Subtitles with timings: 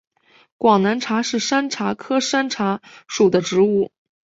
[0.57, 3.91] 广南茶是山茶科山茶属的植物。